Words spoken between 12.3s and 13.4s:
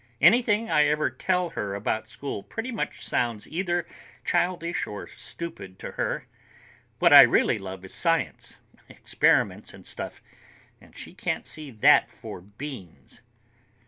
beans."